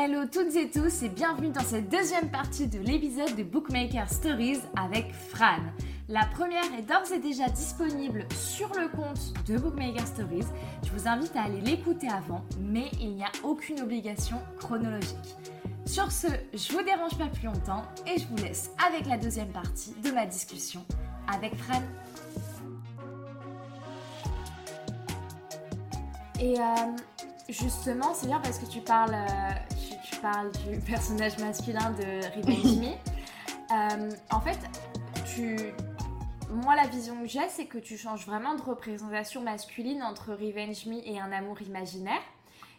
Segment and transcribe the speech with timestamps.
[0.00, 4.60] Hello toutes et tous et bienvenue dans cette deuxième partie de l'épisode de Bookmaker Stories
[4.76, 5.58] avec Fran.
[6.08, 10.46] La première est d'ores et déjà disponible sur le compte de Bookmaker Stories.
[10.84, 15.34] Je vous invite à aller l'écouter avant, mais il n'y a aucune obligation chronologique.
[15.84, 19.50] Sur ce, je vous dérange pas plus longtemps et je vous laisse avec la deuxième
[19.50, 20.86] partie de ma discussion
[21.26, 21.82] avec Fran.
[26.40, 26.62] Et euh,
[27.48, 29.16] justement, c'est bien parce que tu parles,
[30.20, 32.92] parles du personnage masculin de Revenge Me.
[33.70, 34.58] Euh, en fait,
[35.34, 35.56] tu,
[36.50, 40.86] moi, la vision que j'ai, c'est que tu changes vraiment de représentation masculine entre Revenge
[40.86, 42.20] Me et un amour imaginaire.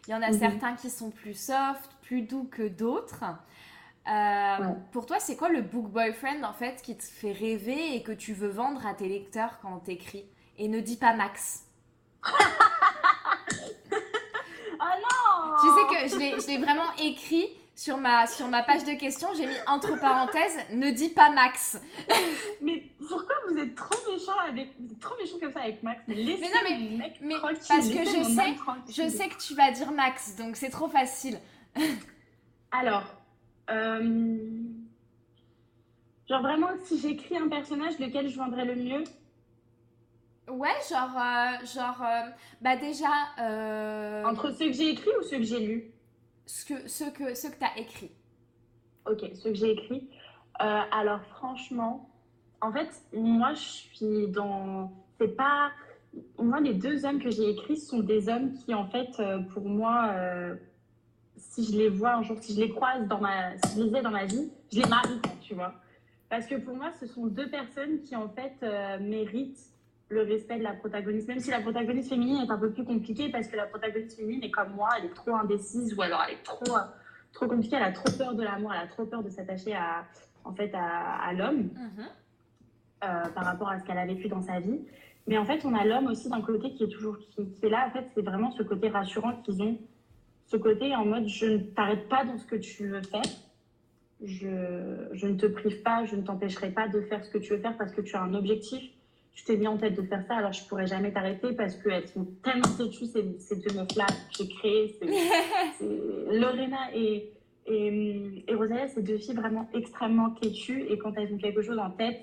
[0.06, 0.38] Il y en a Mhm.
[0.38, 3.24] certains qui sont plus soft, plus doux que d'autres.
[3.24, 3.30] Euh,
[4.58, 4.74] Ouais.
[4.92, 8.12] Pour toi, c'est quoi le book boyfriend en fait qui te fait rêver et que
[8.12, 10.24] tu veux vendre à tes lecteurs quand t'écris?
[10.58, 11.64] Et ne dis pas Max.
[14.82, 18.92] Oh non Tu sais que je l'ai- vraiment écrit sur ma, sur ma page de
[18.98, 19.28] questions.
[19.36, 21.80] J'ai mis entre parenthèses ne dis pas Max.
[22.62, 24.68] Mais pourquoi vous êtes trop méchant avec...
[24.78, 26.02] Vous êtes trop méchant comme ça avec Max?
[26.06, 29.02] Mais laissez Mais non, mais- mon mec mais tranquille, parce que je sais-.
[29.04, 31.38] Je sais que tu vas dire Max, donc c'est trop facile.
[32.72, 33.04] Alors,
[33.70, 34.36] euh,
[36.28, 39.04] genre vraiment, si j'écris un personnage, lequel je vendrais le mieux?
[40.50, 42.28] Ouais, genre, euh, genre, euh,
[42.60, 43.06] bah déjà,
[43.38, 45.92] euh, Entre ceux que j'ai écrits ou ceux que j'ai lus?
[46.46, 48.10] ce que, ce que, ce que t'as écrit.
[49.08, 50.10] Ok, ceux que j'ai écrits.
[50.58, 52.10] Alors franchement,
[52.60, 54.92] en fait, moi je suis dans...
[55.18, 55.70] C'est pas...
[56.38, 59.22] Moi, les deux hommes que j'ai écrits sont des hommes qui, en fait,
[59.54, 60.12] pour moi,
[61.36, 63.56] si je les vois un jour, si je les croise dans ma...
[63.58, 65.72] Si je les ai dans ma vie, je les marie, tu vois.
[66.28, 68.60] Parce que pour moi, ce sont deux personnes qui, en fait,
[69.00, 69.70] méritent
[70.10, 71.28] le respect de la protagoniste.
[71.28, 74.42] Même si la protagoniste féminine est un peu plus compliquée, parce que la protagoniste féminine
[74.44, 76.64] est comme moi, elle est trop indécise, ou alors elle est trop...
[77.32, 80.04] trop compliquée, elle a trop peur de l'amour, elle a trop peur de s'attacher à,
[80.44, 82.04] en fait, à, à l'homme Mhm.
[83.04, 84.80] euh, par rapport à ce qu'elle a vécu dans sa vie.
[85.28, 87.70] Mais en fait, on a l'homme aussi d'un côté qui est toujours qui, qui est
[87.70, 87.86] là.
[87.86, 89.78] En fait, c'est vraiment ce côté rassurant qu'ils ont,
[90.46, 93.22] ce côté en mode je ne t'arrête pas dans ce que tu veux faire.
[94.22, 97.54] Je, je ne te prive pas, je ne t'empêcherai pas de faire ce que tu
[97.54, 98.82] veux faire parce que tu as un objectif.
[99.34, 102.08] Tu t'es mis en tête de faire ça, alors je pourrais jamais t'arrêter parce qu'elles
[102.08, 104.98] sont tellement têtues, ces, ces deux meufs-là que j'ai créées.
[106.30, 107.32] Lorena et,
[107.66, 111.78] et, et Rosalia, c'est deux filles vraiment extrêmement têtues et quand elles ont quelque chose
[111.78, 112.20] en tête,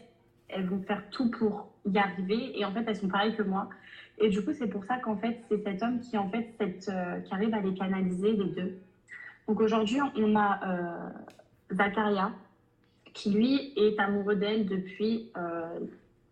[0.49, 3.69] elles vont faire tout pour y arriver et en fait elles sont pareilles que moi.
[4.19, 6.89] Et du coup, c'est pour ça qu'en fait, c'est cet homme qui en fait cette,
[6.89, 8.79] euh, qui arrive à les canaliser les deux.
[9.47, 12.31] Donc aujourd'hui, on a euh, Zacharia
[13.13, 15.79] qui lui est amoureux d'elle depuis euh,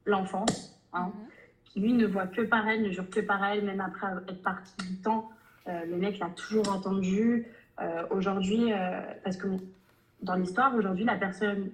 [0.05, 0.71] l'enfance.
[0.93, 1.25] hein Mhm.
[1.65, 4.41] qui lui ne voit que par elle, ne jure que par elle, même après être
[4.41, 5.29] parti du temps.
[5.67, 7.47] Euh, le mec l'a toujours attendu.
[7.81, 9.47] Euh, aujourd'hui, euh, parce que
[10.21, 11.69] dans l'histoire, aujourd'hui, la personne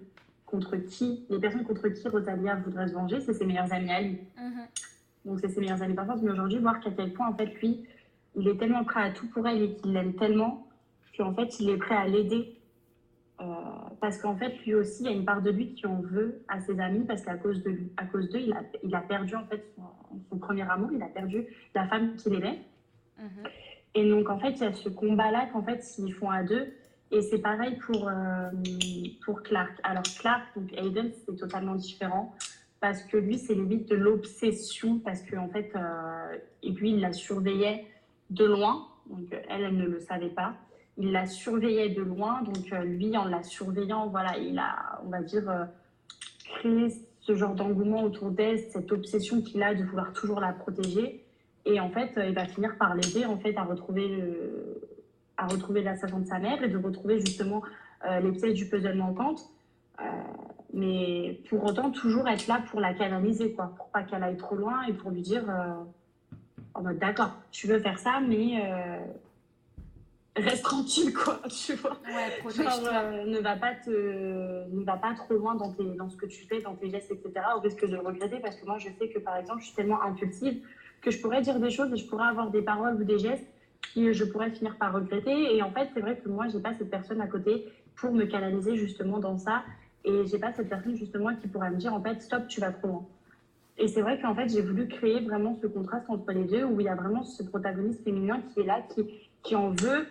[0.47, 4.01] contre qui, les personnes contre qui Rosalia voudrait se venger, c'est ses meilleurs amis à
[4.01, 4.17] lui.
[4.37, 4.65] Mhm.
[5.25, 6.21] Donc c'est ses meilleurs amis d'enfance.
[6.23, 7.85] Mais aujourd'hui, voir qu'à quel point, en fait, lui,
[8.35, 10.65] il est tellement prêt à tout pour elle et qu'il l'aime tellement
[11.15, 12.57] qu'en fait, il est prêt à l'aider.
[13.99, 16.43] Parce qu'en fait, lui aussi, il y a une part de lui qui en veut
[16.47, 19.01] à ses amis parce qu'à cause de lui, à cause d'eux, il a, il a
[19.01, 19.83] perdu en fait son,
[20.29, 22.61] son premier amour, il a perdu la femme qu'il aimait.
[23.19, 23.43] Mhm.
[23.93, 26.73] Et donc, en fait, il y a ce combat-là qu'en fait, ils font à deux.
[27.11, 28.49] Et c'est pareil pour, euh,
[29.25, 29.77] pour Clark.
[29.83, 32.33] Alors, Clark, donc Aiden, c'est totalement différent.
[32.79, 34.99] Parce que lui, c'est limite de l'obsession.
[34.99, 37.85] Parce qu'en en fait, euh, et lui, il la surveillait
[38.29, 38.87] de loin.
[39.07, 40.55] Donc, elle, elle ne le savait pas.
[41.01, 42.43] Il la surveillait de loin.
[42.43, 45.65] Donc, euh, lui, en la surveillant, voilà, il a, on va dire, euh,
[46.43, 51.25] créé ce genre d'engouement autour d'elle, cette obsession qu'il a de vouloir toujours la protéger.
[51.65, 54.81] Et en fait, euh, il va finir par l'aider en fait à retrouver le-
[55.37, 57.63] à retrouver l'assassin de sa mère et de retrouver justement
[58.23, 59.41] les pièces du puzzle manquantes.
[60.73, 64.55] Mais pour autant, toujours être là pour la canaliser, quoi, pour pas qu'elle aille trop
[64.55, 65.43] loin et pour lui dire
[66.99, 68.61] d'accord, tu veux faire ça, mais
[70.35, 71.97] reste tranquille, quoi, tu vois.
[72.05, 73.89] Ouais, Genre, euh, ne va pas te,
[74.69, 77.11] ne va pas trop loin dans, tes, dans ce que tu fais, dans tes gestes,
[77.11, 77.33] etc.
[77.55, 79.75] Au risque de le regretter, parce que moi, je sais que par exemple, je suis
[79.75, 80.61] tellement impulsive
[81.01, 83.47] que je pourrais dire des choses et je pourrais avoir des paroles ou des gestes
[83.93, 85.55] qui je pourrais finir par regretter.
[85.55, 88.25] Et en fait, c'est vrai que moi, j'ai pas cette personne à côté pour me
[88.25, 89.63] canaliser justement dans ça.
[90.05, 92.71] Et j'ai pas cette personne justement qui pourra me dire en fait, stop, tu vas
[92.71, 93.05] trop loin.
[93.77, 96.79] Et c'est vrai qu'en fait, j'ai voulu créer vraiment ce contraste entre les deux où
[96.79, 99.05] il y a vraiment ce protagoniste féminin qui est là, qui,
[99.41, 100.05] qui en veut,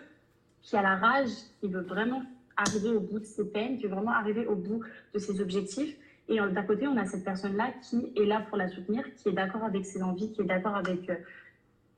[0.61, 1.29] qui a la rage,
[1.59, 2.23] qui veut vraiment
[2.57, 5.95] arriver au bout de ses peines, qui veut vraiment arriver au bout de ses objectifs.
[6.27, 9.29] Et euh, d'un côté, on a cette personne-là qui est là pour la soutenir, qui
[9.29, 11.15] est d'accord avec ses envies, qui est d'accord avec, euh,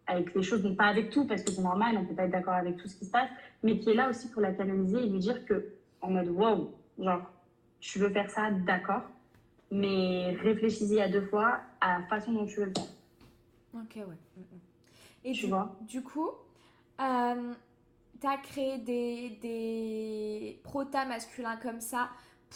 [0.07, 2.31] avec les choses, donc pas avec tout, parce que c'est normal, on peut pas être
[2.31, 3.29] d'accord avec tout ce qui se passe,
[3.61, 5.65] mais qui est là aussi pour la canaliser et lui dire que,
[6.01, 7.21] en mode, wow, genre,
[7.79, 9.03] tu veux faire ça, d'accord,
[9.69, 12.83] mais réfléchis-y à deux fois à la façon dont tu veux le faire.
[13.75, 14.03] Ok, ouais.
[14.37, 14.59] Mm, mm.
[15.25, 15.75] Et tu du, vois?
[15.81, 16.29] du coup,
[17.01, 17.53] euh,
[18.27, 22.09] as créé des, des protas masculins comme ça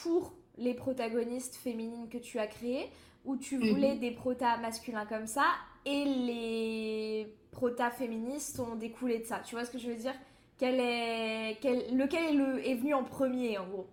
[0.04, 2.90] pour les protagonistes féminines que tu as créées
[3.25, 3.69] ou tu mhm.
[3.69, 5.46] voulais des protas masculins comme ça
[5.86, 9.40] et les protas féministes ont découlé de ça.
[9.40, 10.14] Tu vois ce que je veux dire?
[10.58, 13.88] Quel est, quel, Lequel est, le, est venu en premier en gros?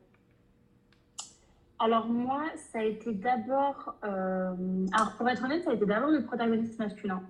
[1.78, 6.08] Alors moi, ça a été d'abord, euh, alors pour être honnête, ça a été d'abord
[6.08, 7.22] le protagoniste masculin.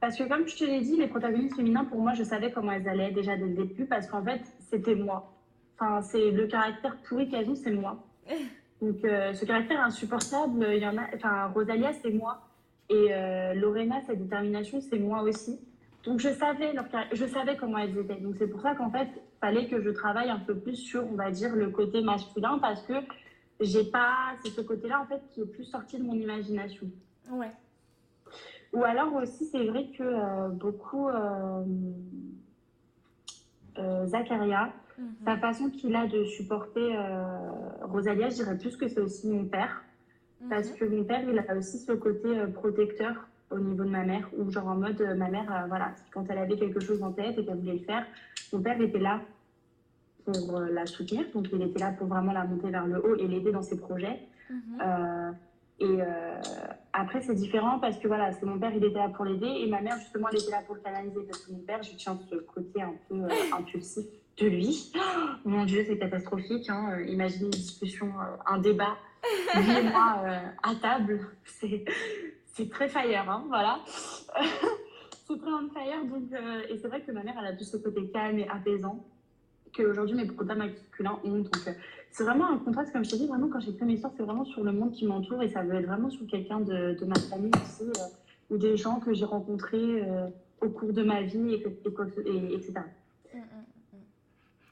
[0.00, 2.72] Parce que comme je te l'ai dit, les protagonistes féminins, pour moi, je savais comment
[2.72, 5.32] elles allaient déjà dès le début, parce qu'en fait, c'était moi.
[5.78, 8.04] Enfin, c'est le caractère pourri qu'elles ont, c'est moi.
[8.82, 11.06] Donc, euh, ce caractère insupportable, il y en a.
[11.14, 12.42] Enfin, Rosalia, c'est moi.
[12.90, 15.58] Et euh, Lorena, sa détermination, c'est moi aussi.
[16.04, 18.20] Donc, je savais, leur, je savais comment elles étaient.
[18.20, 21.04] Donc, c'est pour ça qu'en fait, il fallait que je travaille un peu plus sur,
[21.10, 22.94] on va dire, le côté masculin, parce que
[23.60, 24.34] j'ai pas.
[24.44, 26.86] C'est ce côté-là, en fait, qui est plus sorti de mon imagination.
[27.30, 27.50] Ouais.
[28.72, 31.08] Ou alors aussi, c'est vrai que euh, beaucoup.
[34.06, 34.72] Zacharia,
[35.24, 35.40] sa mhm.
[35.40, 37.50] façon qu'il a de supporter euh,
[37.82, 39.82] Rosalia, je dirais plus que c'est aussi mon père.
[40.48, 40.76] Parce mhm.
[40.76, 44.28] que mon père, il a aussi ce côté euh, protecteur au niveau de ma mère,
[44.36, 47.38] où genre en mode, euh, ma mère, voilà, quand elle avait quelque chose en tête
[47.38, 48.04] et qu'elle voulait le faire,
[48.52, 49.20] mon père était là
[50.24, 51.26] pour la soutenir.
[51.34, 53.78] Donc, il était là pour vraiment la monter vers le haut et l'aider dans ses
[53.78, 54.20] projets.
[54.50, 55.34] Mhm.
[55.78, 56.40] Et euh,
[56.98, 59.66] après, c'est différent parce que voilà, c'est mon père, il était là pour l'aider et
[59.68, 62.18] ma mère, justement, elle était là pour le canaliser parce que mon père, je tiens
[62.30, 64.06] ce côté un peu euh, impulsif
[64.38, 64.92] de lui.
[65.44, 66.70] mon Dieu, c'est catastrophique.
[66.70, 66.92] Hein.
[66.92, 68.10] Euh, imaginez une discussion,
[68.46, 68.96] un débat,
[69.56, 70.22] lui et moi
[70.62, 71.20] à table.
[72.54, 73.80] C'est très fire, hein, voilà.
[75.28, 76.06] c'est très on fire.
[76.06, 76.32] Donc,
[76.70, 79.04] et c'est vrai que ma mère, elle a tout ce côté calme et apaisant
[79.76, 81.38] qu'aujourd'hui mes produits masculins ont.
[81.38, 81.56] Donc,
[82.10, 84.44] c'est vraiment un contraste, comme je t'ai dit, vraiment quand fait mes histoires, c'est vraiment
[84.46, 87.14] sur le monde qui m'entoure et ça veut être vraiment sur quelqu'un de, de, ma
[87.16, 88.06] famille aussi, euh,
[88.54, 90.26] ou des gens que j'ai rencontrés euh,
[90.62, 92.72] au cours de ma vie, et, et, etc.
[93.34, 93.98] Mm, mm, mm.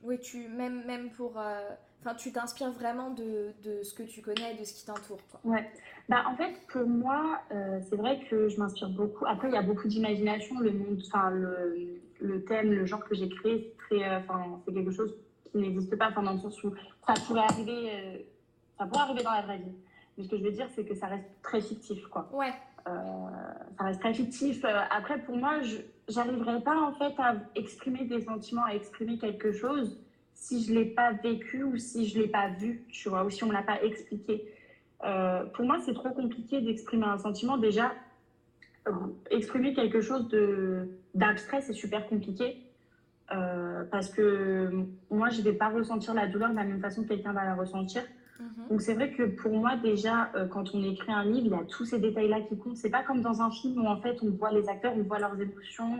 [0.04, 1.38] Oui, tu, même, même pour.
[1.38, 1.68] Euh,
[2.00, 5.20] enfin, tu t'inspires vraiment de, de, ce que tu connais et de ce qui t'entoure.
[5.44, 5.70] Ouais.
[6.08, 9.26] Bah, en fait, pour moi, c'est vrai que je m'inspire beaucoup.
[9.26, 10.60] Après, il y a beaucoup d'imagination.
[10.60, 14.02] Le monde, enfin, le, le, thème, le genre que j'ai créé, c'est
[14.66, 15.14] c'est quelque chose
[15.58, 16.74] n'existe pas, enfin, dans le sens où
[17.06, 18.18] ça pourrait arriver, euh,
[18.78, 19.74] ça pourrait arriver dans la vraie vie.
[20.16, 22.28] Mais ce que je veux dire, c'est que ça reste très fictif, quoi.
[22.32, 22.52] Ouais.
[22.86, 22.90] Euh,
[23.78, 24.64] ça reste très fictif.
[24.64, 25.78] Euh, après, pour moi, je
[26.14, 30.00] n'arriverai pas en fait à exprimer des sentiments, à exprimer quelque chose
[30.34, 33.42] si je l'ai pas vécu ou si je l'ai pas vu, tu vois, ou si
[33.44, 34.44] on me l'a pas expliqué.
[35.54, 37.56] pour moi, c'est trop compliqué d'exprimer un sentiment.
[37.56, 37.92] Déjà,
[39.30, 42.64] exprimer quelque chose de d'abstrait, c'est super compliqué.
[43.32, 44.70] Euh, parce que
[45.10, 47.44] moi, je ne vais pas ressentir la douleur de la même façon que quelqu'un va
[47.44, 48.02] la ressentir.
[48.38, 48.68] Mhm.
[48.68, 51.54] Donc, c'est vrai que pour moi, déjà, euh, quand on écrit un livre, il y
[51.54, 52.76] a tous ces détails-là qui comptent.
[52.76, 55.18] C'est pas comme dans un film où, en fait, on voit les acteurs, on voit
[55.18, 55.98] leurs émotions,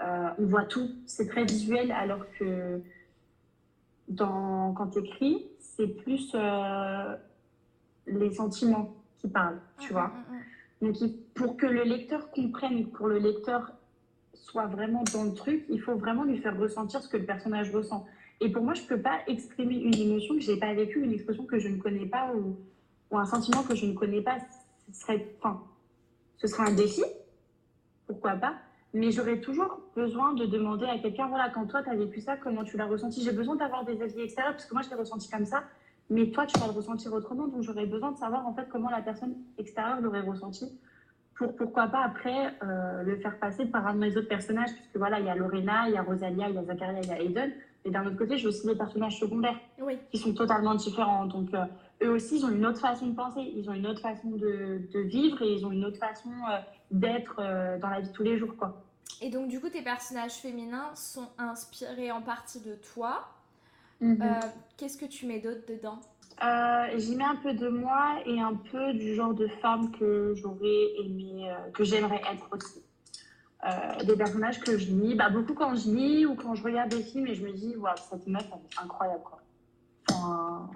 [0.00, 0.88] euh, on voit tout.
[1.06, 2.80] C'est très visuel, alors que
[4.08, 6.34] dans, quand tu écris, c'est plus
[8.06, 10.12] les sentiments qui parlent, tu mhm, vois.
[10.80, 13.72] Mhm, Donc, pour que le lecteur comprenne, pour le lecteur
[14.44, 17.74] soit vraiment dans le truc, il faut vraiment lui faire ressentir ce que le personnage
[17.74, 18.06] ressent.
[18.40, 21.02] Et pour moi, je ne peux pas exprimer une émotion que je n'ai pas vécue,
[21.02, 22.56] une expression que je ne connais pas ou,
[23.16, 24.38] un sentiment que je ne connais pas.
[24.92, 25.62] Ce serait, enfin,
[26.36, 27.02] ce serait un défi,
[28.06, 28.54] pourquoi pas.
[28.92, 32.36] Mais j'aurais toujours besoin de demander à quelqu'un, voilà, quand toi, tu as vécu ça,
[32.36, 34.96] comment tu l'as ressenti J'ai besoin d'avoir des avis extérieurs, parce que moi, je l'ai
[34.96, 35.64] ressenti comme ça,
[36.10, 37.46] mais toi, tu vas le ressentir autrement.
[37.46, 40.66] Donc, j'aurais besoin de savoir, en fait, comment la personne extérieure l'aurait ressenti
[41.36, 44.96] pour pourquoi pas après euh, le faire passer par un de mes autres personnages, puisque
[44.96, 47.12] voilà, il y a Lorena, il y a Rosalia, il y a Zacharia, il y
[47.12, 47.52] a Aiden.
[47.84, 49.58] Et d'un autre côté, j'ai aussi des personnages secondaires
[50.10, 51.26] qui sont totalement différents.
[51.26, 51.64] Donc, euh,
[52.02, 54.80] eux aussi, ils ont une autre façon de penser, ils ont une autre façon de,
[54.92, 56.58] de vivre et ils ont une autre façon euh,
[56.90, 57.36] d'être
[57.80, 58.56] dans la vie de tous les jours.
[58.56, 58.82] Quoi.
[59.20, 63.28] Et donc, du coup, tes personnages féminins sont inspirés en partie de toi.
[64.00, 64.40] Mm-hmm.
[64.76, 66.00] Qu'est-ce que tu mets d'autre dedans?
[66.42, 70.34] Euh, j'y mets un peu de moi et un peu du genre de femme que
[70.34, 72.82] j'aurais aimé, euh, que j'aimerais être aussi.
[73.64, 76.90] Euh, des personnages que je lis, bah, beaucoup quand je lis ou quand je regarde
[76.90, 79.22] des films et je me dis, waouh, cette meuf, elle est incroyable.
[79.22, 79.42] Quoi.
[80.10, 80.70] Enfin,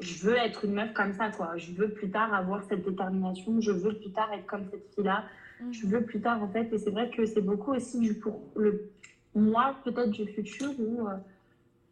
[0.00, 1.56] je veux être une meuf comme ça, quoi.
[1.56, 5.24] Je veux plus tard avoir cette détermination, je veux plus tard être comme cette fille-là.
[5.60, 5.72] Mhm.
[5.72, 8.90] Je veux plus tard, en fait, et c'est vrai que c'est beaucoup aussi pour le
[9.34, 11.06] moi, peut-être du futur, où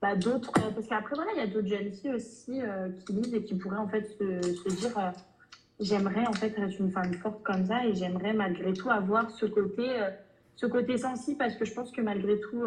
[0.04, 3.14] bah, d'autres, euh, parce qu'après, voilà, il y a d'autres jeunes filles aussi euh, qui
[3.14, 5.10] lisent et qui pourraient en fait se, se dire euh,
[5.80, 9.46] j'aimerais en fait être une femme forte comme ça et j'aimerais malgré tout avoir ce
[9.46, 9.88] côté
[10.56, 12.64] ce côté sensible parce que je pense que malgré tout,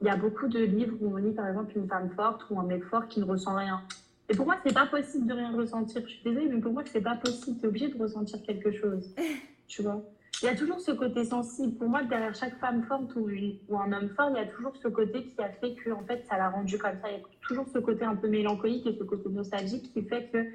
[0.00, 2.58] il y a beaucoup de livres où on lit par exemple une femme forte ou
[2.58, 3.82] un mec fort qui ne ressent rien.
[4.30, 6.00] Et pour moi, c'est pas possible de rien ressentir.
[6.06, 7.58] Je suis désolée, mais pour moi, c'est pas possible.
[7.58, 9.14] Tu es obligé de ressentir quelque chose.
[9.68, 10.02] tu vois?
[10.42, 11.76] Il y a toujours ce côté sensible.
[11.78, 13.28] Pour moi, derrière chaque femme forte ou,
[13.68, 16.04] ou un homme fort, il y a toujours ce côté qui a fait que en
[16.04, 17.10] fait, ça l'a rendu comme ça.
[17.10, 20.28] Il y a toujours ce côté un peu mélancolique et ce côté nostalgique qui fait
[20.32, 20.46] que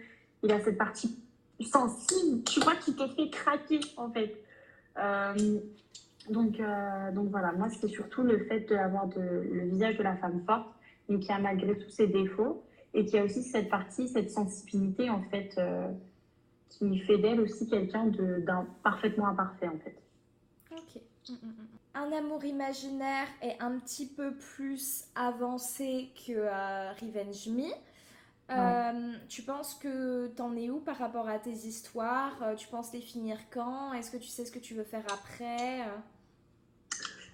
[0.43, 1.19] il a cette partie
[1.61, 4.33] sensible, tu vois, qui te fait craquer en fait.
[4.97, 5.59] Euh,
[6.29, 10.41] donc, euh, donc voilà, moi, c'est surtout le fait d'avoir le visage de la femme
[10.45, 10.67] forte,
[11.07, 15.09] mais qui a malgré tous ses défauts, et qui a aussi cette partie, cette sensibilité,
[15.09, 15.87] en fait, euh,
[16.69, 19.95] qui fait d'elle aussi quelqu'un d'un parfaitement imparfait, en fait.
[20.71, 21.01] Ok.
[21.29, 21.67] Mm, mm, mm.
[21.95, 26.33] Un amour imaginaire est un petit peu plus avancé que
[27.01, 27.71] Revenge Me.
[28.51, 32.55] Euh, tu penses que t'en es où par rapport à tes histoires?
[32.57, 33.93] Tu penses les finir quand?
[33.93, 35.83] Est-ce que tu sais ce que tu veux faire après?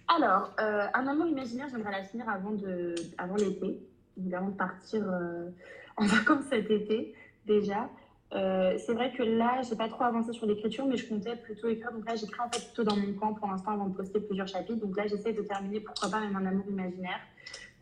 [0.08, 3.80] Alors, euh, un amour imaginaire, j'aimerais la finir avant, de, avant l'été,
[4.18, 5.50] évidemment de partir euh,
[5.98, 7.15] en vacances cet été
[7.46, 7.89] déjà.
[8.34, 11.67] Euh, c'est vrai que là, j'ai pas trop avancé sur l'écriture, mais je comptais plutôt
[11.67, 11.91] écrire.
[11.91, 14.48] Donc là, j'écris en fait plutôt dans mon camp pour l'instant avant de poster plusieurs
[14.48, 14.86] chapitres.
[14.86, 17.20] Donc là, j'essaie de terminer, pourquoi pas, même un amour imaginaire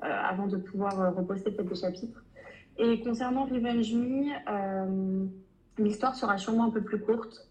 [0.02, 2.22] avant de pouvoir reposter peut-être des chapitres.
[2.78, 5.30] Et concernant Revenge Me,
[5.78, 7.48] l'histoire sera sûrement un peu plus courte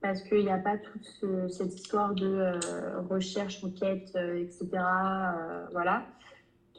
[0.00, 4.68] parce qu'il n'y a pas toute cette histoire de euh, recherche, enquête, euh, etc.
[4.74, 6.04] Euh, voilà.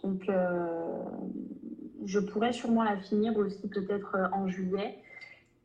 [0.03, 0.29] Donc,
[2.05, 4.99] je pourrais sûrement la finir aussi peut-être en juillet.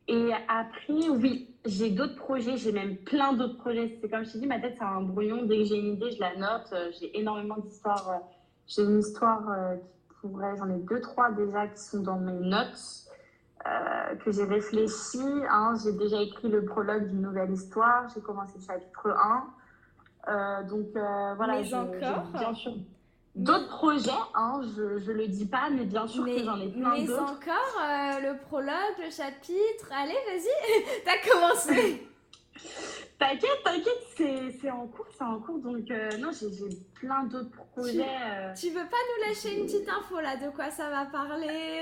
[0.07, 3.97] Et après, oui, j'ai d'autres projets, j'ai même plein d'autres projets.
[4.01, 5.43] C'est comme je te dis, ma tête, c'est un brouillon.
[5.43, 6.73] Dès que j'ai une idée, je la note.
[6.99, 8.21] J'ai énormément d'histoires.
[8.67, 9.43] J'ai une histoire
[10.09, 13.03] qui pourrait, j'en ai deux, trois déjà qui sont dans mes notes.
[13.65, 15.23] Euh, que j'ai réfléchi.
[15.49, 18.09] Hein, j'ai déjà écrit le prologue d'une nouvelle histoire.
[18.13, 19.45] J'ai commencé le chapitre 1.
[20.27, 22.23] Euh, donc euh, voilà, encore?
[22.33, 22.73] bien sûr
[23.35, 24.11] d'autres projets.
[24.35, 27.21] Hein, je ne le dis pas, mais bien sûr que j'en ai plein d'autres.
[27.35, 29.91] Mais encore le prologue, le chapitre.
[29.91, 32.07] Allez, vas-y, t'as commencé.
[33.19, 35.59] T'inquiète, t'inquiète, c'est en cours, c'est en cours.
[35.59, 38.05] Donc, non, j'ai plein d'autres projets.
[38.59, 41.81] Tu, veux pas nous lâcher une petite info là de quoi ça va parler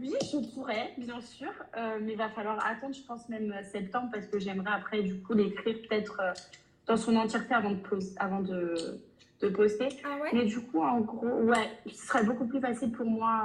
[0.00, 3.62] oui, je pourrais, bien sûr, euh, mais il va falloir attendre, je pense, même euh,
[3.64, 6.32] septembre, parce que j'aimerais après, du coup, l'écrire peut-être euh,
[6.86, 7.78] dans son entièreté avant de,
[8.18, 9.00] avant de,
[9.42, 9.88] de poster.
[10.04, 10.30] Ah ouais?
[10.32, 13.42] Mais du coup, en gros, ouais, ce serait beaucoup plus facile pour moi,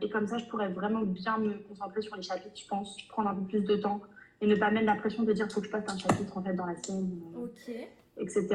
[0.00, 3.30] et comme ça, je pourrais vraiment bien me concentrer sur les chapitres, je pense, prendre
[3.30, 4.00] un peu plus de temps,
[4.40, 6.42] et ne pas mettre la pression de dire, faut que je passe un chapitre, en
[6.42, 7.20] fait, dans la semaine,
[8.16, 8.46] etc.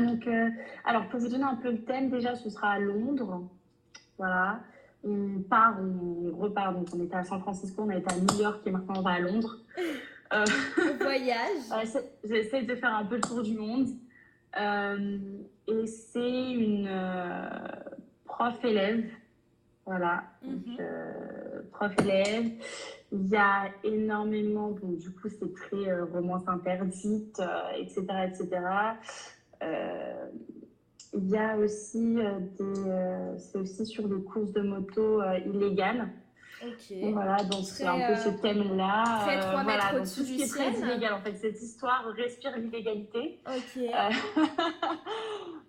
[0.00, 0.28] donc,
[0.84, 3.48] alors, pour vous donner un peu le thème, déjà, ce sera à Londres,
[4.18, 4.60] voilà
[5.06, 6.74] on part, on repart.
[6.74, 9.02] Donc, on était à San Francisco, on a été à New York et maintenant on
[9.02, 9.58] va à Londres.
[10.32, 10.44] Euh,
[11.00, 11.86] voyage.
[12.24, 13.90] J'essaie de faire un peu le tour du monde.
[14.60, 15.18] Euh,
[15.68, 17.48] et c'est une euh,
[18.24, 19.04] prof-élève.
[19.84, 20.24] Voilà.
[20.42, 20.78] Mhm.
[21.72, 22.50] prof-élève.
[23.12, 24.70] Il y a énormément.
[24.70, 27.40] Bon, du coup, c'est très romance interdite,
[27.78, 28.04] etc.
[28.26, 28.58] etc.
[31.16, 32.88] Il y a aussi euh, des.
[32.88, 36.08] Euh, c'est aussi sur des courses de moto euh, illégales.
[36.62, 36.96] Ok.
[37.12, 39.04] voilà, donc c'est un peu ce thème-là.
[39.26, 41.36] Très 3 mètres voilà, tout ce qui est très illégal, en fait.
[41.36, 43.40] Cette histoire respire l'illégalité.
[43.46, 43.82] Ok.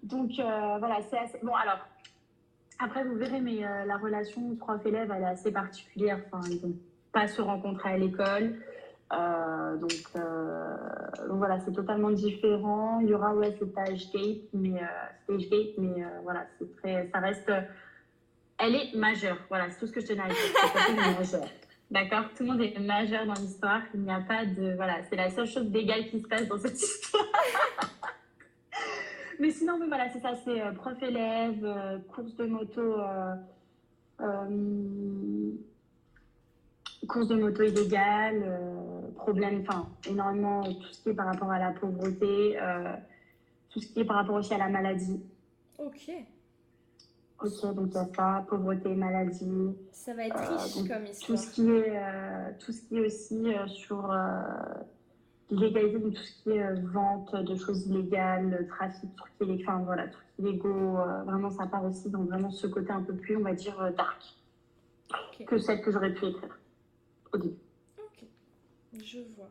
[0.04, 1.39] donc voilà, c'est assez.
[1.44, 1.80] Bon, alors.
[2.80, 6.20] Après, vous verrez, mais la relation prof-élève, elle est assez particulière.
[6.32, 6.75] Enfin, ils vont
[7.12, 8.54] pas se rencontrer à l'école.
[9.13, 10.75] Euh, donc, euh,
[11.30, 13.00] voilà, c'est totalement différent.
[13.00, 14.86] Il y aura ouais, ce stage gate, mais euh,
[15.24, 17.51] stage gate, mais voilà, c'est très, ça reste.
[18.60, 19.38] elle est majeure.
[19.50, 21.42] Voilà, c'est tout ce que je tenais à dire.
[21.89, 22.25] D'accord?
[22.36, 23.82] Tout le monde est majeur dans l'histoire.
[23.94, 24.75] Il n'y a pas de.
[24.75, 27.24] Voilà, c'est la seule chose d'égale qui se passe dans cette histoire.
[29.39, 32.96] Mais sinon, oui, voilà, c'est ça c'est prof-élève, course de moto
[37.08, 41.60] course de moto illégale, euh, problème, enfin, énormément tout ce qui est par rapport à
[41.60, 42.94] la pauvreté, euh,
[43.70, 45.22] tout ce qui est par rapport aussi à la maladie.
[45.79, 46.12] Ok.
[47.39, 49.75] Ok, donc il y a ça, pauvreté, maladie.
[49.91, 51.27] Ça va être riche euh, comme histoire.
[51.27, 54.12] Tout ce qui est, tout ce qui est aussi sur
[55.50, 60.27] donc tout ce qui est vente de choses illégales, trafic, trucs illégaux, enfin voilà, trucs
[60.39, 60.98] illégaux.
[61.25, 64.38] vraiment, ça part aussi dans vraiment ce côté un peu plus, on va dire, dark
[65.46, 66.58] que celle que j'aurais pu écrire.
[67.34, 67.46] Ok,
[69.04, 69.50] je vois.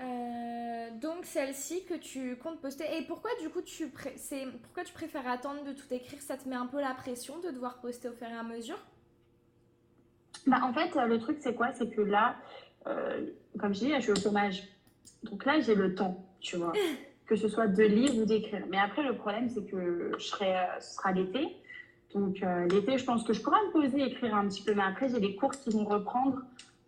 [0.00, 2.84] Euh, donc celle-ci que tu comptes poster.
[2.96, 4.46] Et pourquoi du coup tu, c'est...
[4.62, 6.20] pourquoi tu préfères attendre de tout écrire?
[6.22, 8.78] Ça te met un peu la pression de devoir poster au fur et à mesure?
[10.46, 11.72] Bah, En fait, le truc c'est quoi?
[11.72, 12.36] C'est que là,
[12.86, 13.26] euh,
[13.58, 14.62] comme je dis, je suis au chômage.
[15.24, 16.72] Donc là, j'ai le temps, tu vois.
[17.26, 18.64] que ce soit de lire ou d'écrire.
[18.68, 21.56] Mais après, le problème, c'est que je serai, ce sera l'été.
[22.12, 24.74] Donc euh, l'été, je pense que je pourrais me poser, écrire un petit peu.
[24.74, 26.38] Mais après, j'ai des cours qui vont reprendre.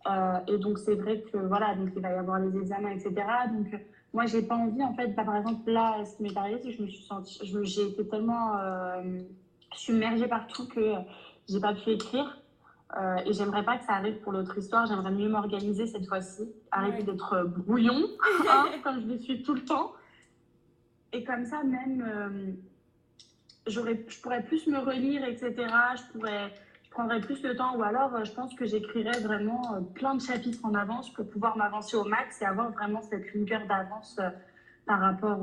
[0.05, 3.13] Euh, et donc, c'est vrai que voilà, donc il va y avoir les examens, etc.
[3.53, 3.67] Donc,
[4.13, 6.71] moi, j'ai pas envie, en fait, bah, par exemple, là, ce qui m'est arrivé, c'est
[6.71, 9.19] que je me suis sentie, j'ai été tellement euh,
[9.75, 10.93] submergée partout que
[11.49, 12.37] j'ai pas pu écrire.
[12.95, 14.85] Euh, et j'aimerais pas que ça arrive pour l'autre histoire.
[14.85, 16.51] J'aimerais mieux m'organiser cette fois-ci.
[16.71, 18.03] Arrêter d'être brouillon,
[18.49, 19.93] hein, comme je le suis tout le temps.
[21.13, 22.51] Et comme ça, même, euh,
[23.67, 23.79] je
[24.21, 25.53] pourrais plus me relire, etc.
[25.95, 27.75] Je pourrais, je prendrais plus le temps.
[27.77, 31.29] Ou alors, euh, je pense que j'écrirais vraiment euh, plein de chapitres en avance pour
[31.29, 34.19] pouvoir m'avancer au max et avoir vraiment cette longueur d'avance
[34.85, 35.39] par rapport,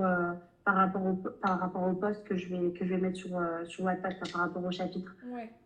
[0.64, 3.40] par rapport au, par rapport au poste que je vais, que je vais mettre sur,
[3.66, 5.14] sur WhatsApp, par rapport au chapitre.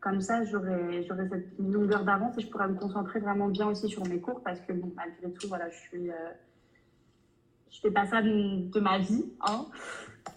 [0.01, 4.07] Comme ça, j'aurais cette longueur d'avance et je pourrais me concentrer vraiment bien aussi sur
[4.07, 6.11] mes cours parce que, bon, malgré tout, voilà, je suis
[7.75, 9.25] je fais pas ça de, ma vie.
[9.41, 9.67] Hein.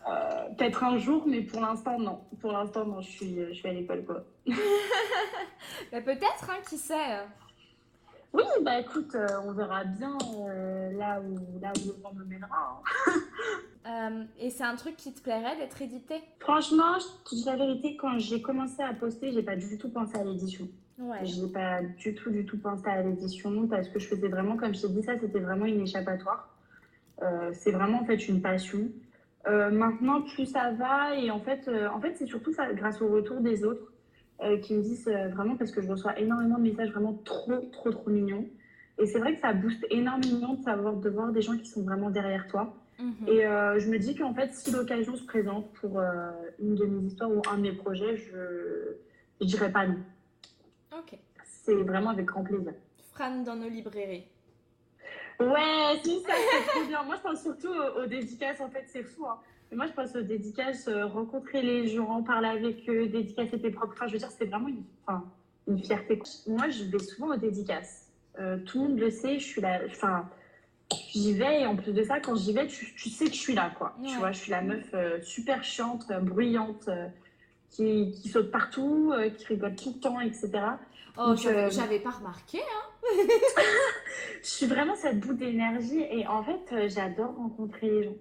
[0.09, 2.21] Euh, peut-être un jour, mais pour l'instant, non.
[2.41, 4.25] Pour l'instant, non, je suis, je suis à l'école, quoi.
[5.91, 7.19] bah, peut-être, hein, qui sait
[8.33, 10.17] Oui, bah écoute, euh, on verra bien
[10.49, 12.81] euh, là, où, là où le vent me mènera.
[13.07, 13.13] Hein.
[14.39, 16.15] et c'est un truc qui te plairait d'être édité?
[16.39, 19.89] Franchement, je te dis la vérité, quand j'ai commencé à poster, j'ai pas du tout
[19.89, 20.67] pensé à l'édition.
[20.99, 21.25] Ouais.
[21.25, 24.57] Je n'ai pas du tout, du tout pensé à l'édition parce que je faisais vraiment,
[24.57, 26.57] comme je t'ai dit, ça, c'était vraiment une échappatoire.
[27.23, 28.89] Euh, c'est vraiment en fait une passion.
[29.47, 33.01] Euh, maintenant, plus ça va et en fait, euh, en fait c'est surtout ça, grâce
[33.01, 33.93] au retour des autres
[34.61, 38.09] qui me disent vraiment parce que je reçois énormément de messages vraiment trop, trop, trop
[38.11, 38.45] mignons.
[38.99, 41.81] Et c'est vrai que ça booste énormément de savoir de voir des gens qui sont
[41.81, 42.71] vraiment derrière toi.
[42.99, 43.27] Mhm.
[43.27, 46.01] Et je me dis qu'en fait, si l'occasion se présente pour
[46.59, 48.97] une de mes histoires ou un de mes projets, je
[49.41, 49.99] ne dirais pas non.
[50.97, 51.17] Ok.
[51.43, 52.73] C'est vraiment avec grand plaisir.
[53.11, 54.27] Fran dans nos librairies.
[55.39, 57.03] Ouais, c'est ça, c'est trop bien.
[57.03, 58.59] Moi, je pense surtout aux, dédicaces.
[58.59, 59.25] En fait, c'est fou.
[59.27, 59.37] Hein.
[59.69, 63.69] Mais moi, je pense aux dédicaces, euh, rencontrer les gens, parler avec eux, dédicacer tes
[63.69, 63.93] propres.
[63.93, 65.25] Enfin, je veux dire, c'est vraiment une, enfin,
[65.67, 66.19] une fierté.
[66.47, 68.11] Moi, je vais souvent aux dédicaces.
[68.39, 69.81] Euh, tout le monde le sait, je suis là.
[69.85, 70.29] Enfin,
[71.13, 73.39] j'y vais et en plus de ça, quand j'y vais, tu, tu, sais que je
[73.39, 73.95] suis là, quoi.
[74.05, 76.89] Tu vois, je suis la meuf euh, super chiante, bruyante,
[77.69, 80.51] qui, qui, saute partout, qui rigole tout le temps, etc.
[81.17, 82.97] Oh, j'avais pas remarqué, hein
[84.43, 88.15] je suis vraiment cette bout d'énergie et en fait, euh, j'adore rencontrer les gens.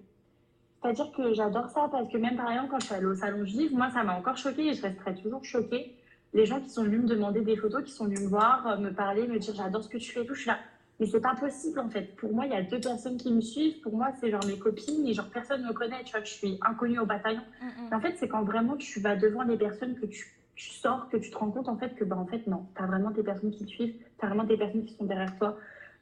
[0.81, 3.45] C'est-à-dire que j'adore ça parce que même par exemple, quand je suis allée au salon
[3.45, 5.95] juif, moi, ça m'a encore choquée et je resterai toujours choquée.
[6.33, 8.77] Les gens qui sont venus me demander des photos, qui sont venus me voir, euh,
[8.77, 10.59] me parler, me dire j'adore ce que tu fais et tout, je suis là.
[10.99, 12.15] Mais c'est pas possible en fait.
[12.15, 13.81] Pour moi, il y a deux personnes qui me suivent.
[13.81, 16.03] Pour moi, c'est genre mes copines et genre personne me connaît.
[16.03, 17.41] Tu vois, que je suis inconnue au bataillon.
[17.61, 17.93] Mm, mm.
[17.93, 21.17] En fait, c'est quand vraiment tu vas devant les personnes que tu tu sors, que
[21.17, 23.23] tu te rends compte en fait que bah, en fait non, tu as vraiment des
[23.23, 25.55] personnes qui te suivent, tu as vraiment des personnes qui sont derrière toi.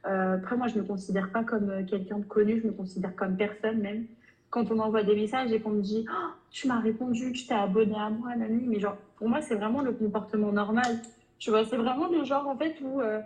[0.06, 3.14] Euh, après moi je me considère pas comme euh, quelqu'un de connu, je me considère
[3.14, 4.06] comme personne même.
[4.48, 7.54] Quand on m'envoie des messages et qu'on me dit oh, tu m'as répondu, tu t'es
[7.54, 11.02] abonné à moi, Nani, mais genre pour moi c'est vraiment le comportement normal.
[11.38, 13.20] Tu vois, c'est vraiment le genre en fait où euh,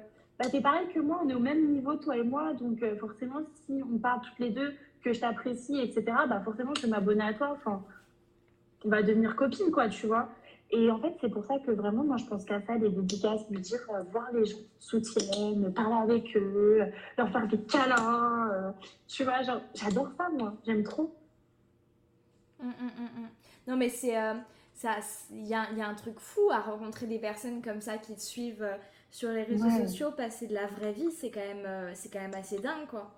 [0.48, 3.83] bah, pareil que moi, on est au même niveau toi et moi, donc forcément si
[3.83, 7.33] on parle toutes les deux, que je t'apprécie, etc., bah forcément je vais m'abonner à
[7.33, 7.83] toi, enfin
[8.85, 10.29] on va devenir copine quoi, tu vois.
[10.72, 13.48] Et en fait, c'est pour ça que vraiment, moi, je pense qu'à ça, des dédicaces,
[13.50, 16.85] me dire, euh, voir les gens soutiennent, parler avec eux,
[17.18, 18.50] leur faire des câlins.
[18.53, 18.70] Euh,
[19.09, 20.55] tu vois, genre, j'adore ça, moi.
[20.64, 21.12] J'aime trop.
[22.62, 22.72] Hum,
[23.66, 24.16] non, mais c'est.
[24.16, 24.35] Euh,
[25.31, 28.66] Il y a, un truc fou à rencontrer des personnes comme ça qui te suivent
[29.10, 32.34] sur les réseaux sociaux, passer de la vraie vie, c'est quand, même, c'est quand même
[32.34, 33.10] assez dingue, quoi.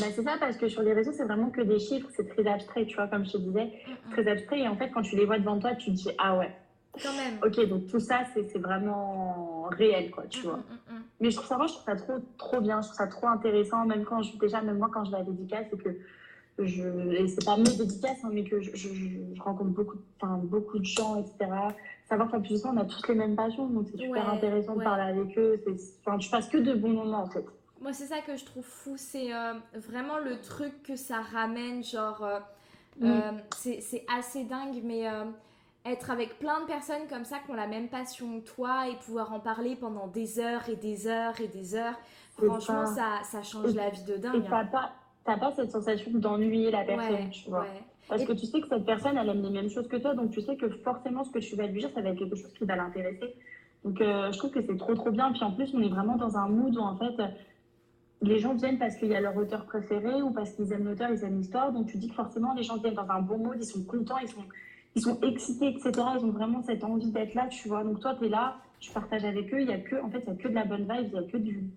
[0.00, 2.46] Bah, c'est ça, parce que sur les réseaux, c'est vraiment que des chiffres, c'est très
[2.46, 3.72] abstrait, tu vois, comme je te disais,
[4.10, 4.60] très abstrait.
[4.60, 6.50] Et en fait, quand tu les vois devant toi, tu te dis, ah ouais,
[7.44, 10.60] Ok, donc tout ça, c'est vraiment réel, quoi, tu vois.
[11.20, 13.26] Mais je trouve ça, moi, je trouve ça trop, trop bien, je trouve ça trop
[13.26, 15.90] intéressant, même quand je, déjà, même moi, quand je vais à la dédicace, c'est que
[16.58, 19.98] je, et c'est pas mes dédicaces, hein, mais que je, je, rencontre beaucoup,
[20.44, 21.50] beaucoup de gens, etc.
[22.08, 24.76] Savoir qu'en plus de ça, on a tous les mêmes passions, donc c'est super intéressant
[24.76, 25.60] de parler avec eux.
[26.04, 27.44] Enfin, tu passes que de bons moments, en fait.
[27.80, 31.82] Moi, c'est ça que je trouve fou, c'est euh, vraiment le truc que ça ramène,
[31.82, 32.38] genre, euh,
[33.02, 35.04] euh, c'est assez dingue, mais
[35.84, 38.94] être avec plein de personnes comme ça qui ont la même passion que toi et
[39.04, 41.98] pouvoir en parler pendant des heures et des heures et des heures,
[42.36, 44.36] franchement, ça, ça, change la vie de dingue.
[44.36, 44.92] Et t'as pas,
[45.24, 47.66] pas cette sensation d'ennuyer la personne, tu vois.
[48.08, 50.30] Parce que tu sais que cette personne, elle aime les mêmes choses que toi, donc
[50.30, 52.52] tu sais que forcément, ce que tu vas lui dire, ça va être quelque chose
[52.52, 53.34] qui va l'intéresser.
[53.84, 55.32] Donc, euh, je trouve que c'est trop, trop bien.
[55.32, 57.22] Puis en plus, on est vraiment dans un mood où, en fait,
[58.22, 61.10] les gens viennent parce qu'il y a leur auteur préféré ou parce qu'ils aiment l'auteur,
[61.10, 61.72] ils aiment l'histoire.
[61.72, 64.18] Donc, tu dis que forcément, les gens viennent dans un bon mood, ils sont contents,
[64.18, 64.44] ils sont
[64.96, 65.92] ils sont excités, etc.
[66.18, 67.84] Ils ont vraiment cette envie d'être là, tu vois.
[67.84, 69.60] Donc toi, tu es là, tu partages avec eux.
[69.60, 71.14] Il y a que, en fait, il y a que de la bonne vibe, il
[71.14, 71.70] y a que du,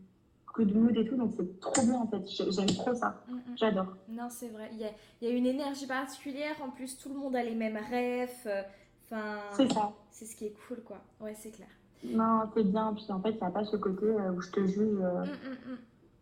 [0.59, 1.15] good mood et tout.
[1.15, 2.27] Donc c'est trop bien en fait.
[2.27, 3.23] J'aime trop ça.
[3.27, 3.57] Mm, mm.
[3.57, 3.95] J'adore.
[4.09, 4.69] Non, c'est vrai.
[4.73, 4.89] Il y, a,
[5.21, 6.55] il y, a, une énergie particulière.
[6.61, 8.29] En plus, tout le monde a les mêmes rêves.
[8.45, 8.61] Euh,
[9.05, 9.91] enfin, c'est ça.
[10.11, 10.97] C'est ce qui est cool, quoi.
[11.19, 11.69] Ouais, c'est clair.
[12.03, 12.93] Non, c'est bien.
[12.93, 14.99] Puis en fait, il n'y a pas ce côté euh, où je te juge.
[15.01, 15.25] Euh,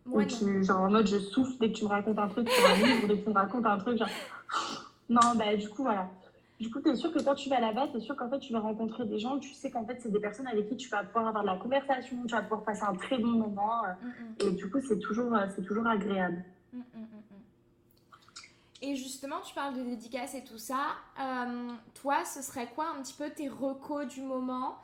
[0.10, 2.70] où tu, genre en mode je souffle dès que tu me racontes un truc sur
[2.70, 3.98] un livre, dès que tu me racontes un truc.
[3.98, 4.10] Genre...
[5.10, 6.10] Non, bah du coup, voilà.
[6.60, 8.40] Du coup, tu es sûr que quand tu vas là-bas, tu es sûr qu'en fait,
[8.40, 10.90] tu vas rencontrer des gens, tu sais qu'en fait, c'est des personnes avec qui tu
[10.90, 13.84] vas pouvoir avoir de la conversation, tu vas pouvoir passer un très bon moment.
[13.86, 14.48] Euh, mm, mm.
[14.48, 16.44] Et du coup, c'est toujours, euh, c'est toujours agréable.
[16.74, 16.82] Mm,
[18.82, 20.96] et justement, tu parles de dédicaces et tout ça.
[21.20, 24.78] Euh, toi, ce serait quoi un petit peu tes recos du moment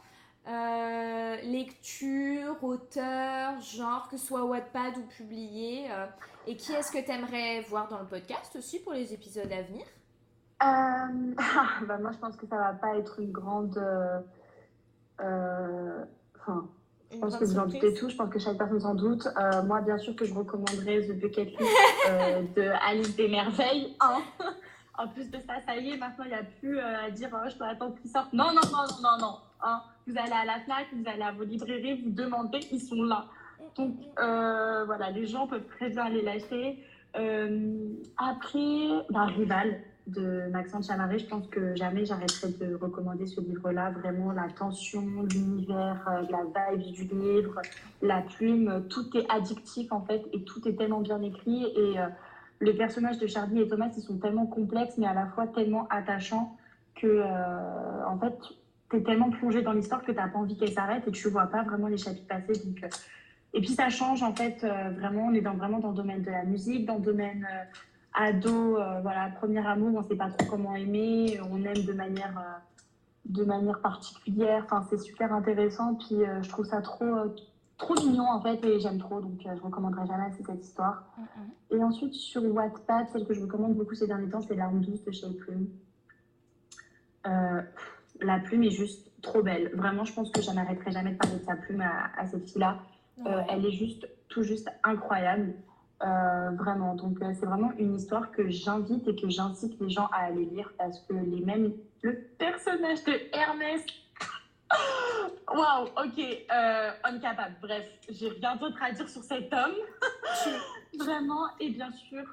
[1.43, 5.87] lecture, auteur, genre, que ce soit Wattpad ou publié.
[6.45, 9.61] et qui est-ce que tu aimerais voir dans le podcast aussi pour les épisodes à
[9.61, 9.85] venir?
[10.63, 11.35] Euh,
[11.87, 13.77] bah moi, je pense que ça va pas être une grande.
[13.77, 14.19] Euh,
[15.21, 16.03] euh,
[16.39, 16.67] enfin,
[17.11, 18.09] je pense que vous en doutez tout.
[18.09, 19.27] Je pense que chaque personne s'en doute.
[19.65, 21.61] moi, bien sûr que je recommanderais The Bucket List
[22.55, 23.95] de Alice des Merveilles.
[23.99, 24.21] Hein.
[24.97, 27.49] en plus de ça, ça y est, maintenant, il n'y a plus à dire oh,
[27.49, 28.33] je dois attendre qu'ils sortent.
[28.33, 29.37] Non, non, non, non, non, non.
[29.61, 29.81] Hein.
[30.07, 33.25] Vous allez à la FNAC, vous allez à vos librairies, vous demandez, ils sont là.
[33.75, 36.83] Donc, voilà, les gens peuvent très bien aller l'acheter.
[38.17, 43.91] après, bah, Rival de Maxence Chamaré, je pense que jamais j'arrêterai de recommander ce livre-là.
[43.91, 47.61] Vraiment, la tension, l'univers, euh, la vibe du livre,
[48.01, 51.65] la plume, tout est addictif en fait et tout est tellement bien écrit.
[51.65, 52.07] Et euh,
[52.59, 55.87] le personnage de Charlie et Thomas, ils sont tellement complexes mais à la fois tellement
[55.89, 56.57] attachants
[56.95, 58.37] que euh, en fait,
[58.89, 61.29] tu es tellement plongé dans l'histoire que tu n'as pas envie qu'elle s'arrête et tu
[61.29, 62.61] vois pas vraiment les chapitres passer.
[63.53, 64.65] Et puis ça change en fait,
[64.97, 67.47] vraiment, on est dans, vraiment dans le domaine de la musique, dans le domaine
[68.13, 71.93] ado, euh, voilà, premier amour, on ne sait pas trop comment aimer, on aime de
[71.93, 72.59] manière, euh,
[73.25, 74.63] de manière particulière.
[74.65, 75.95] Enfin, c'est super intéressant.
[75.95, 77.05] Puis euh, je trouve ça trop,
[77.77, 79.19] trop mignon en fait et j'aime trop.
[79.19, 81.05] Donc je recommanderai jamais assez cette histoire.
[81.71, 85.03] Et ensuite sur Wattpad, celle que je recommande beaucoup ces derniers temps, c'est L'arme douce
[85.03, 85.67] de chez Plume.
[87.25, 89.71] la plume est juste trop belle.
[89.73, 92.77] Vraiment, je pense que je n'arrêterai jamais de parler de sa plume à, cette fille-là.
[93.49, 95.55] elle est juste, tout juste incroyable.
[96.01, 96.95] Euh, vraiment.
[96.95, 100.45] Donc, euh, c'est vraiment une histoire que j'invite et que j'incite les gens à aller
[100.45, 101.73] lire parce que les mêmes.
[102.01, 103.87] Le personnage de Ernest.
[105.53, 106.91] Waouh, ok, euh.
[107.61, 109.75] Bref, j'ai rien d'autre à dire sur cet homme.
[110.99, 111.45] vraiment.
[111.59, 112.23] Et bien sûr,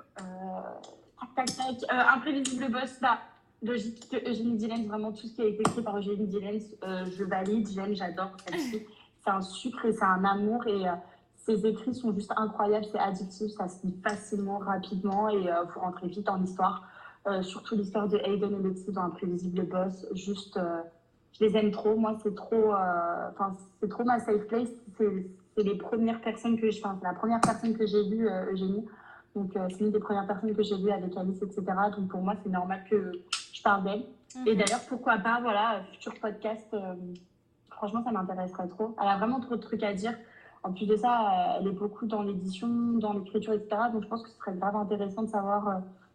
[1.36, 1.90] tac, tac, tac.
[2.16, 3.18] Imprévisible boss, bah,
[3.62, 7.24] logique que Eugénie Dillens, vraiment tout ce qui a été écrit par Eugénie Dillens, je
[7.24, 8.32] valide, j'aime, j'adore.
[8.48, 10.86] C'est un sucre et c'est un amour et
[11.50, 15.66] ses écrits sont juste incroyables, c'est addictif, ça se lit facilement, rapidement et il euh,
[15.66, 16.86] faut rentrer vite en histoire.
[17.26, 20.06] Euh, surtout l'histoire de Hayden et Lexi dans Imprévisible Boss.
[20.14, 20.80] Juste, euh,
[21.32, 21.94] je les aime trop.
[21.96, 24.70] Moi, c'est trop, enfin, c'est trop ma safe place.
[24.96, 28.86] C'est les premières personnes que je, la première personne que j'ai lue, Eugénie.
[29.36, 31.62] Donc, c'est une des premières personnes que j'ai lues avec Alice, etc.
[31.96, 33.12] Donc, pour moi, c'est normal que
[33.52, 34.04] je parle d'elle.
[34.46, 34.58] Et mhm.
[34.58, 36.74] d'ailleurs, pourquoi pas, voilà, futur podcast.
[37.68, 38.96] franchement, ça m'intéresserait trop.
[39.00, 40.14] Elle a vraiment trop de trucs à dire.
[40.62, 43.82] En plus de ça, euh, elle est beaucoup dans l'édition, dans l'écriture, etc.
[43.92, 45.72] Donc je pense que ce serait grave intéressant de savoir euh,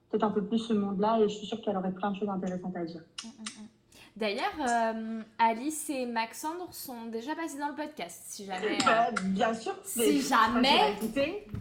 [0.09, 2.29] peut-être un peu plus ce monde-là et je suis sûre qu'elle aurait plein de choses
[2.29, 3.01] intéressantes à dire.
[3.23, 3.67] Mm, mm, mm.
[4.17, 8.77] D'ailleurs, euh, Alice et Maxandre sont déjà passés dans le podcast, si jamais.
[8.85, 9.73] Bah, bien sûr.
[9.83, 10.95] Si jamais.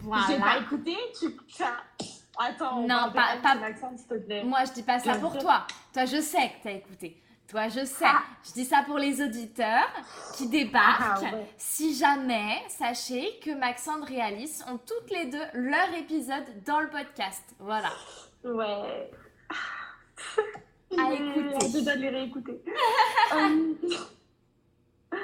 [0.03, 0.23] Voilà.
[0.29, 0.95] J'ai pas écouté.
[1.19, 1.25] Tu.
[2.37, 2.81] Attends.
[2.81, 3.55] Non, pas, pas...
[3.55, 4.43] Maxandre, s'il te plaît.
[4.43, 5.67] Moi, je dis pas ça pour toi.
[5.91, 7.21] Toi, je sais que tu as écouté.
[7.47, 8.05] Toi, je sais.
[8.07, 8.23] Ah.
[8.43, 9.87] Je dis ça pour les auditeurs
[10.35, 11.25] qui débarquent.
[11.31, 16.79] Ah, si jamais, sachez que Maxandre et Alice ont toutes les deux leur épisode dans
[16.79, 17.43] le podcast.
[17.59, 17.89] Voilà.
[18.43, 19.11] Ouais.
[20.97, 21.79] À écouter.
[21.79, 22.63] Je dois les réécouter.
[23.33, 25.17] Euh,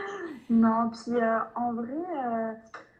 [0.50, 2.54] non, puis euh, en vrai, euh,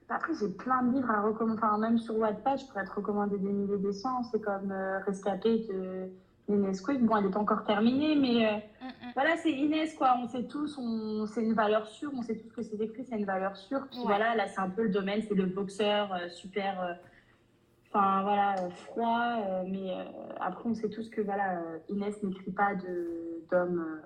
[0.10, 1.60] après j'ai plein de livres à recommander.
[1.62, 4.24] Enfin, même sur Wattpad, je pourrais te recommander des milliers des cents.
[4.32, 4.72] C'est comme
[5.06, 6.12] Rescapé de
[6.48, 7.04] Inès Quick.
[7.04, 9.12] Bon, elle n'est pas encore terminée, mais mm, mm.
[9.14, 10.16] voilà, c'est Inès, quoi.
[10.22, 11.26] On sait tous, on...
[11.28, 12.12] c'est une valeur sûre.
[12.16, 13.88] On sait tous que c'est écrit, c'est une valeur sûre.
[13.90, 16.82] Puis voilà, là, c'est un peu le domaine, c'est le boxeur euh, super.
[16.82, 16.94] Euh,
[17.90, 19.64] enfin, voilà, euh, froid.
[19.68, 19.94] mais
[20.40, 22.72] après, on sait tous que, voilà, Inès n'écrit pas
[23.52, 24.00] d'homme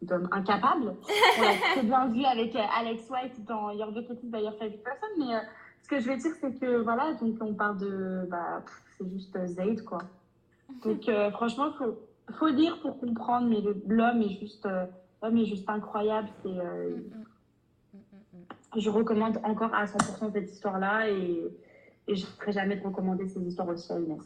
[0.00, 0.94] d'homme incapable.
[1.38, 5.08] On l'a très bien vu avec Alex White dans Your Bucket by Your Favorite Person.
[5.18, 5.34] Mais
[5.82, 8.24] ce que je veux dire, c'est que, voilà, donc on parle de.
[8.30, 8.62] Bah,
[8.96, 9.98] c'est juste Zayd, quoi.
[10.84, 11.98] Donc, euh, franchement, il faut,
[12.38, 14.86] faut lire pour comprendre, mais l'homme est, juste, euh,
[15.22, 16.28] est juste incroyable.
[16.42, 16.96] C'est, euh,
[17.92, 18.38] mm, mm,
[18.76, 21.42] mm, je recommande encore à 100% cette histoire-là et,
[22.06, 24.22] et je ne ferai jamais de recommander ces histoires aussi à Inès.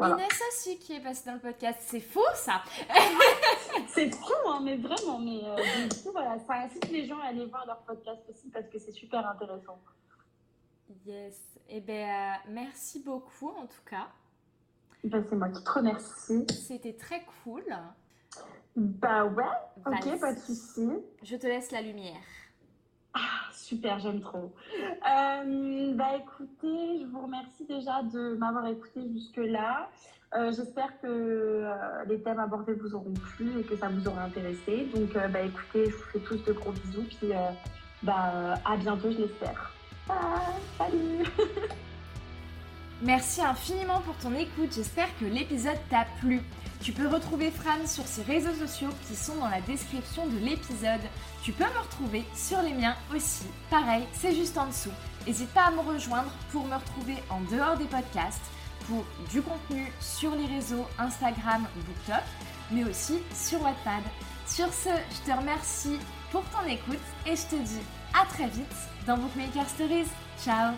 [0.00, 2.62] Inès aussi qui est passée dans le podcast, c'est faux ça
[3.88, 5.18] C'est fou, hein, mais vraiment.
[5.18, 5.40] Mais
[5.88, 8.78] du coup, voilà, ça incite les gens à aller voir leur podcast aussi parce que
[8.78, 9.78] c'est super intéressant.
[11.06, 11.40] Yes.
[11.68, 14.08] Eh bien, merci beaucoup en tout cas.
[15.04, 16.46] Ben, c'est moi qui te remercie.
[16.50, 17.64] C'était très cool.
[18.76, 19.44] Bah ouais,
[19.84, 20.88] ok, pas de souci.
[21.22, 22.22] Je te laisse la lumière.
[23.12, 24.52] Ah, super, j'aime trop.
[24.80, 29.90] Euh, bah écoutez, je vous remercie déjà de m'avoir écouté jusque-là.
[30.34, 34.22] Euh, j'espère que euh, les thèmes abordés vous auront plu et que ça vous aura
[34.22, 34.88] intéressé.
[34.94, 37.04] Donc bah écoutez, je vous fais tous de gros bisous.
[37.18, 37.32] Puis
[38.02, 39.74] bah, à bientôt, je l'espère.
[40.78, 41.26] salut
[43.02, 46.40] Merci infiniment pour ton écoute, j'espère que l'épisode t'a plu.
[46.80, 51.00] Tu peux retrouver Fran sur ses réseaux sociaux qui sont dans la description de l'épisode.
[51.42, 53.46] Tu peux me retrouver sur les miens aussi.
[53.70, 54.92] Pareil, c'est juste en dessous.
[55.26, 58.44] N'hésite pas à me rejoindre pour me retrouver en dehors des podcasts,
[58.86, 62.24] pour du contenu sur les réseaux Instagram, BookTok,
[62.70, 64.04] mais aussi sur Wattpad.
[64.46, 65.98] Sur ce, je te remercie
[66.30, 67.82] pour ton écoute et je te dis
[68.14, 68.76] à très vite
[69.08, 70.06] dans Bookmaker Stories.
[70.44, 70.74] Ciao